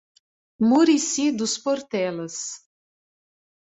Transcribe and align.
Murici 0.69 1.27
dos 1.43 1.55
Portelas 1.67 2.35